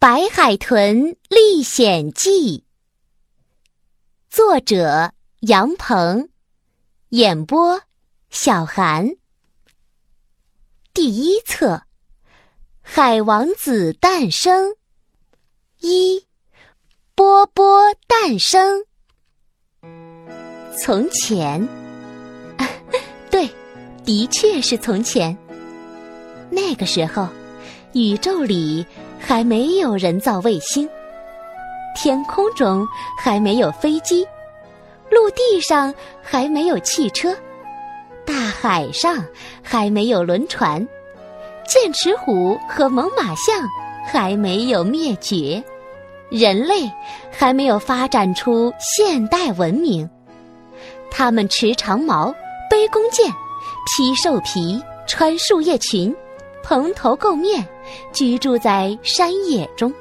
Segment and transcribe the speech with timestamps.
[0.00, 2.60] 白海豚历险记》，
[4.30, 6.30] 作者杨鹏，
[7.10, 7.82] 演播
[8.30, 9.10] 小韩。
[10.94, 11.74] 第一册，
[12.80, 14.70] 《海王子诞生》
[15.80, 16.24] 一，
[17.14, 18.86] 波波诞生。
[20.78, 21.68] 从前，
[23.30, 23.46] 对，
[24.02, 25.36] 的确是从前。
[26.50, 27.28] 那个时候，
[27.92, 28.86] 宇宙里
[29.20, 30.88] 还没有人造卫星，
[31.94, 32.86] 天空中
[33.16, 34.26] 还没有飞机，
[35.10, 37.36] 陆地上还没有汽车，
[38.26, 39.24] 大海上
[39.62, 40.86] 还没有轮船，
[41.68, 43.68] 剑齿虎和猛犸象
[44.04, 45.62] 还没有灭绝，
[46.30, 46.90] 人类
[47.30, 50.08] 还没有发展出现代文明。
[51.10, 52.34] 他们持长矛，
[52.70, 53.26] 背弓箭，
[53.86, 56.14] 披兽皮，穿树叶裙。
[56.62, 57.66] 蓬头垢面，
[58.12, 59.92] 居住在山野中。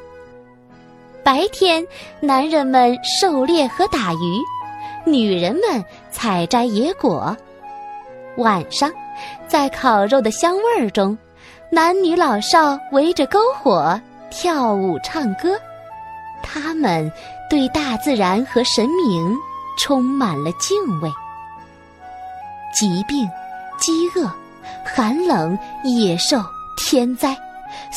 [1.23, 1.85] 白天，
[2.19, 4.41] 男人们狩猎和打鱼，
[5.05, 7.35] 女人们采摘野果。
[8.37, 8.91] 晚上，
[9.47, 11.17] 在烤肉的香味儿中，
[11.71, 15.59] 男女老少围着篝火跳舞唱歌。
[16.41, 17.11] 他们
[17.49, 19.37] 对大自然和神明
[19.77, 21.11] 充满了敬畏。
[22.73, 23.27] 疾病，
[23.77, 24.31] 饥饿。
[24.85, 26.43] 寒冷、野兽、
[26.77, 27.37] 天灾，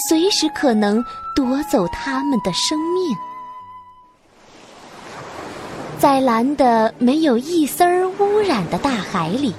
[0.08, 3.16] 随时可能夺走他们的生命。
[5.98, 9.54] 在蓝的没有一丝儿污染的大海里，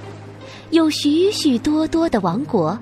[0.72, 2.78] 有许许多多的王国，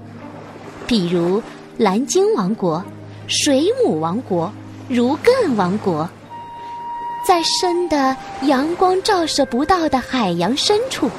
[0.88, 1.42] 比如
[1.78, 2.84] 蓝鲸王国、
[3.28, 4.52] 水母王国、
[4.90, 6.10] 如艮王国。
[7.24, 11.10] 在深的阳光照射不到的海洋深处，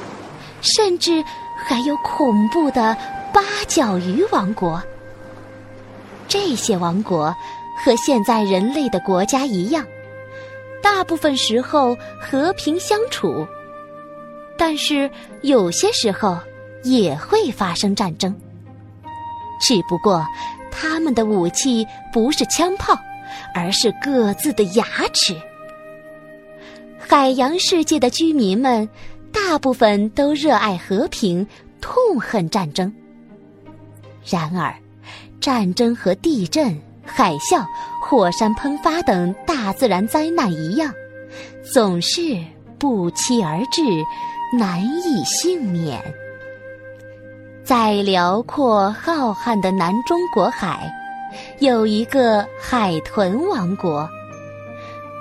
[0.61, 1.23] 甚至。
[1.65, 2.95] 还有恐怖的
[3.33, 4.81] 八角鱼王国。
[6.27, 7.35] 这些王国
[7.83, 9.85] 和现在人类的国家一样，
[10.81, 13.47] 大部分时候和平相处，
[14.57, 15.09] 但是
[15.41, 16.37] 有些时候
[16.83, 18.33] 也会发生战争。
[19.59, 20.25] 只不过
[20.71, 22.97] 他们的武器不是枪炮，
[23.53, 25.35] 而是各自的牙齿。
[26.99, 28.87] 海洋世界的居民们。
[29.53, 31.45] 大部分都热爱和平，
[31.79, 32.91] 痛恨战争。
[34.25, 34.73] 然而，
[35.39, 36.75] 战争和地震、
[37.05, 37.63] 海啸、
[38.01, 40.91] 火山喷发等大自然灾难一样，
[41.71, 42.35] 总是
[42.79, 43.83] 不期而至，
[44.57, 46.01] 难以幸免。
[47.63, 50.91] 在辽阔浩瀚的南中国海，
[51.59, 54.09] 有一个海豚王国，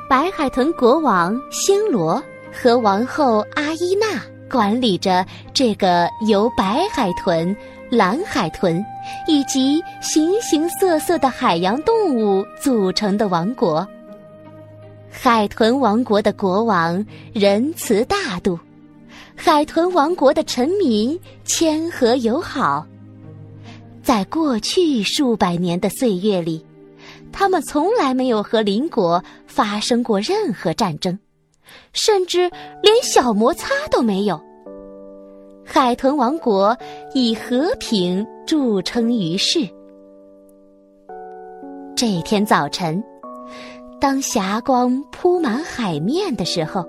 [0.09, 2.25] 白海豚国王星罗。
[2.53, 5.25] 和王后阿依娜管理着
[5.55, 7.57] 这个由白海豚、
[7.91, 8.85] 蓝海豚
[9.27, 13.87] 以及形形色色的海洋动物组成的王国。
[15.11, 18.59] 海豚王国的国王仁慈大度，
[19.35, 22.87] 海豚王国的臣民谦和友好。
[24.03, 26.65] 在过去数百年的岁月里，
[27.31, 31.19] 他们从来没有和邻国发生过任何战争。
[31.93, 32.51] 甚至
[32.83, 34.41] 连小摩擦都没有。
[35.65, 36.77] 海豚王国
[37.15, 39.61] 以和平著称于世。
[41.97, 43.03] 这天早晨，
[44.01, 46.85] 当霞光铺满海面的时候，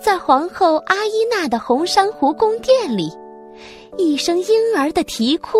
[0.00, 3.10] 在皇后阿依娜的红珊瑚宫殿里，
[3.98, 4.46] 一声婴
[4.76, 5.58] 儿的啼哭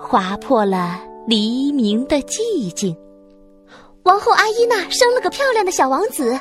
[0.00, 2.96] 划破了黎明的寂静。
[4.04, 6.38] 王后阿依娜生了个漂亮的小王子。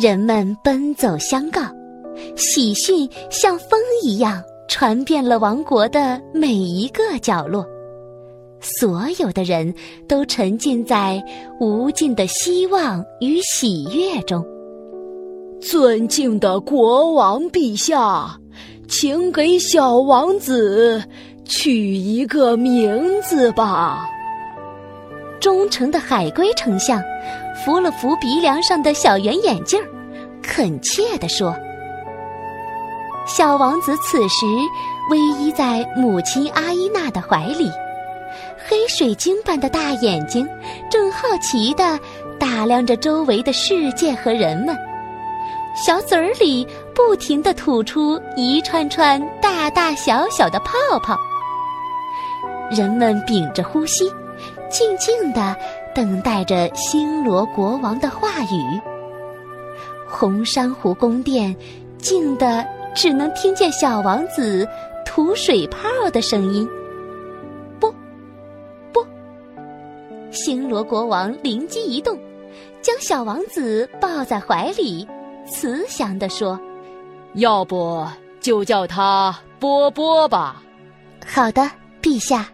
[0.00, 1.60] 人们奔走相告，
[2.34, 7.66] 喜讯像风一样传遍了王国的每一个角落。
[8.62, 9.74] 所有的人
[10.08, 11.22] 都沉浸在
[11.60, 14.42] 无尽的希望与喜悦中。
[15.60, 18.34] 尊敬的国王陛下，
[18.88, 21.04] 请给小王子
[21.44, 24.08] 取一个名字吧。
[25.38, 26.98] 忠诚的海龟丞相。
[27.62, 29.86] 扶了扶鼻梁上的小圆眼镜儿，
[30.50, 31.56] 恳切地说
[33.24, 34.44] ：“小王子此时
[35.08, 37.70] 偎依在母亲阿依娜的怀里，
[38.68, 40.46] 黑水晶般的大眼睛
[40.90, 41.96] 正好奇地
[42.38, 44.76] 打量着周围的世界和人们，
[45.76, 51.16] 小嘴儿里不停地吐出一串串大大小小的泡泡。
[52.72, 54.12] 人们屏着呼吸，
[54.68, 55.56] 静静地。”
[55.92, 58.80] 等待着星罗国王的话语。
[60.20, 61.56] 红珊瑚宫殿
[61.96, 62.62] 静的
[62.94, 64.68] 只能听见小王子
[65.06, 66.68] 吐水泡的声音。
[67.80, 67.90] 不，
[68.92, 69.02] 不，
[70.30, 72.18] 星罗国王灵机一动，
[72.82, 75.08] 将小王子抱在怀里，
[75.46, 76.60] 慈祥地说
[77.32, 78.06] ：“要不
[78.42, 80.62] 就叫他波波吧。
[81.26, 81.62] ”“好的，
[82.02, 82.46] 陛下。”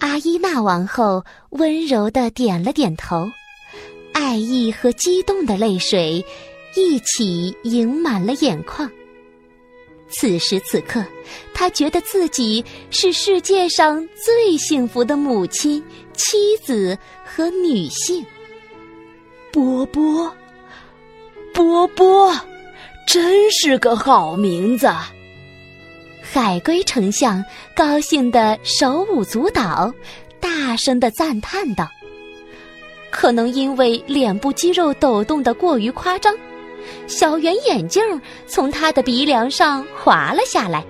[0.00, 3.28] 阿依娜王后温柔的点了点头，
[4.28, 6.22] 爱意和激动的泪水
[6.76, 8.90] 一起盈满了眼眶。
[10.10, 11.02] 此时此刻，
[11.54, 15.82] 她觉得自己是世界上最幸福的母亲、
[16.12, 18.22] 妻子和女性。
[19.50, 20.30] 波波，
[21.54, 22.30] 波波，
[23.06, 24.86] 真是个好名字。
[26.20, 27.42] 海龟丞相
[27.74, 29.90] 高兴的手舞足蹈，
[30.38, 31.88] 大声的赞叹道
[33.20, 36.32] ：“可能因为脸部肌肉抖动的过于夸张，
[37.08, 38.00] 小圆眼镜
[38.46, 40.84] 从他的鼻梁上滑了下来。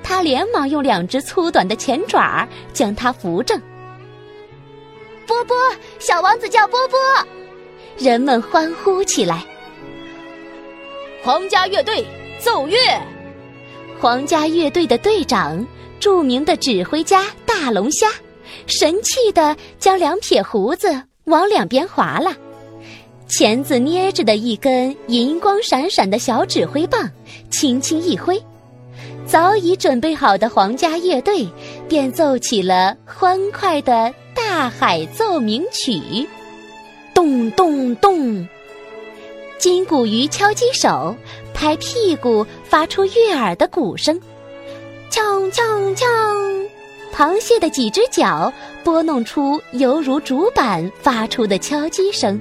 [0.00, 3.60] 他连忙用两只粗短的前爪将它扶正。
[5.26, 5.56] 波波，
[5.98, 6.96] 小王子叫波波，
[7.98, 9.44] 人们欢呼起来。
[11.24, 12.06] 皇家乐队
[12.38, 12.78] 奏乐。
[14.00, 15.66] 皇家乐队的队长，
[15.98, 18.06] 著名的指挥家大龙虾，
[18.68, 22.36] 神气的将两撇胡子往两边划拉，
[23.28, 27.08] 钳子捏着的一根银光闪闪的小指挥棒，
[27.50, 28.42] 轻轻一挥，
[29.26, 31.48] 早已准备好的皇家乐队
[31.88, 36.26] 便奏起了欢快的大海奏鸣曲，
[37.14, 38.46] 咚咚咚，
[39.58, 41.14] 金鼓鱼敲击手。
[41.60, 44.20] 拍屁股发出悦耳的鼓声，
[45.10, 46.68] 锵锵锵！
[47.12, 48.52] 螃蟹的几只脚
[48.84, 52.40] 拨弄出犹如竹板发出的敲击声，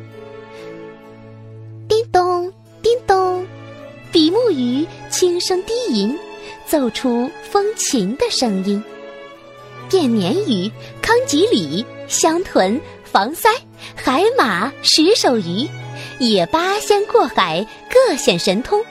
[1.87, 2.51] 叮咚
[2.81, 3.45] 叮咚！
[4.11, 6.17] 比目鱼轻声低吟，
[6.65, 8.81] 奏出风琴的声音。
[9.89, 13.49] 变鲶鱼、康吉里、香豚、防鳃、
[13.95, 15.67] 海马、石手鱼，
[16.19, 18.83] 也八仙过海，各显神通。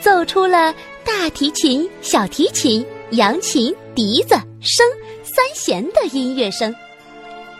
[0.00, 0.74] 奏出了
[1.04, 4.82] 大提琴、小提琴、扬琴、笛子、笙
[5.22, 6.74] 三弦的音乐声。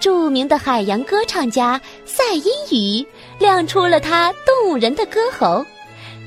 [0.04, 3.06] 著名的海洋歌唱家赛因鱼
[3.38, 5.64] 亮出了他动人的歌喉，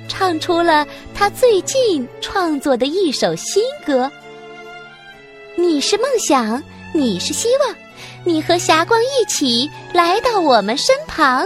[0.07, 0.83] 唱出了
[1.13, 4.11] 他最近创作的一首新歌。
[5.55, 6.59] 你是梦想，
[6.91, 7.75] 你是希望，
[8.23, 11.45] 你和霞光一起来到我们身旁。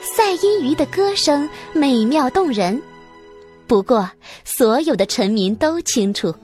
[0.00, 2.80] 赛因鱼的歌声美妙动人。
[3.66, 4.10] 不过，
[4.46, 6.34] 所有的臣民都清楚，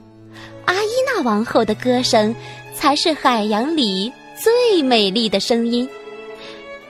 [0.65, 2.35] 阿依娜王后的歌声
[2.75, 5.87] 才是海洋里最美丽的声音，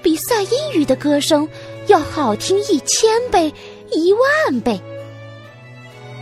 [0.03, 1.47] 比赛因语的歌声
[1.87, 3.51] 要好听一千倍、
[3.91, 4.79] 一万倍。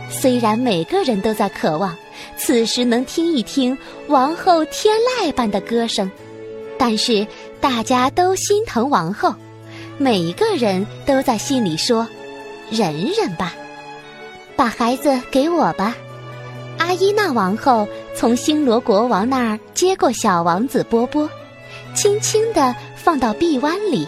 [0.08, 1.94] 虽然每个人都在渴望
[2.38, 3.76] 此时能听一听
[4.06, 6.10] 王后天籁般的歌声，
[6.78, 7.26] 但是
[7.60, 9.34] 大家都心疼王后，
[9.98, 12.08] 每一个人都在心里说
[12.72, 13.54] ：“忍忍吧。”
[14.56, 15.94] 把孩子给我吧，
[16.78, 17.86] 阿依娜王后
[18.18, 21.30] 从星罗国王那儿接过小王子波波，
[21.94, 24.04] 轻轻地放到臂弯里。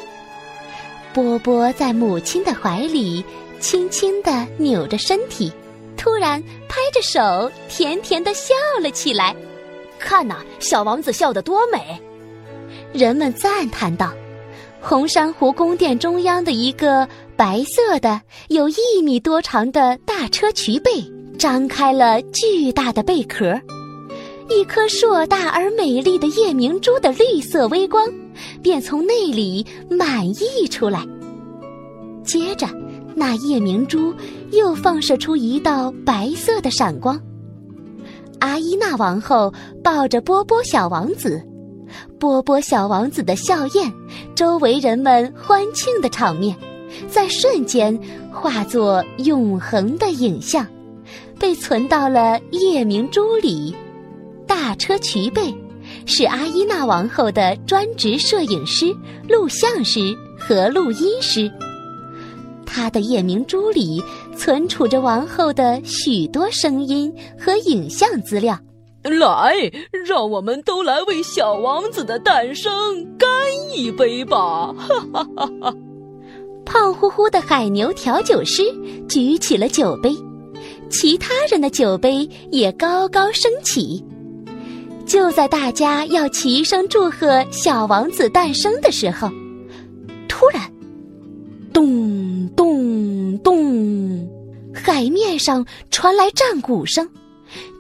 [1.14, 3.24] 波波在母亲的怀里
[3.60, 5.52] 轻轻地扭着身体，
[5.96, 8.52] 突然拍着手，甜甜地笑
[8.82, 9.32] 了起来。
[10.00, 11.96] 看呐，小王子笑得多美！
[12.92, 14.12] 人们赞叹道。
[14.80, 20.90] 红珊瑚宫殿中央的一个白色的、有一米多长的大砗磲贝
[21.38, 23.56] 张开了巨大的贝壳，
[24.50, 28.04] 一颗硕大而美丽的夜明珠的绿色微光
[28.60, 31.06] 便从那里满溢出来。
[32.24, 32.66] 接着，
[33.14, 34.12] 那夜明珠
[34.50, 37.18] 又放射出一道白色的闪光。
[38.40, 39.52] 阿依娜王后
[39.84, 41.40] 抱着波波小王子。
[42.18, 43.92] 波波小王子的笑靥，
[44.34, 46.54] 周围人们欢庆的场面，
[47.08, 47.98] 在瞬间
[48.32, 50.66] 化作永恒的影像，
[51.38, 53.74] 被存到了夜明珠里。
[54.62, 55.54] 大车渠贝
[56.04, 58.94] 是阿依娜王后的专职摄影师、
[59.26, 61.50] 录像师和录音师，
[62.66, 64.04] 她的夜明珠里
[64.36, 68.54] 存储着王后的许多声音和影像资料。
[69.02, 69.54] 来，
[70.04, 72.70] 让我们都来为小王子的诞生
[73.16, 73.30] 干
[73.74, 74.74] 一杯吧！
[74.74, 75.74] 哈哈哈哈！
[76.66, 78.62] 胖乎乎的海牛调酒师
[79.08, 80.14] 举起了酒杯，
[80.90, 84.04] 其他人的酒杯也高高升起。
[85.10, 89.28] 就在大家要齐声祝贺小王子诞生的时候，
[90.28, 90.72] 突然，
[91.72, 94.24] 咚咚咚，
[94.72, 97.10] 海面上传来战鼓声。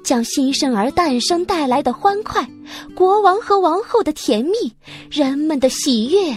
[0.02, 2.44] 将新生儿诞生带来的欢快，
[2.96, 4.52] 国王和王后的甜蜜，
[5.08, 6.34] 人们的喜悦，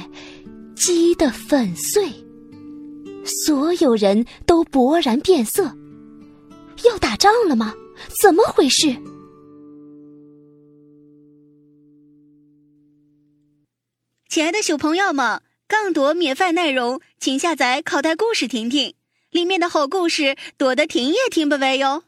[0.76, 2.08] 击得粉碎。
[3.26, 5.64] 所有人都勃然变色。
[6.88, 7.74] 要打仗了吗？
[8.22, 8.96] 怎么回事？
[14.34, 18.96] 亲爱的小朋友们，更多免费内容，请下载口袋故事听听，
[19.30, 22.04] 里面的好故事多得听也听不完哟。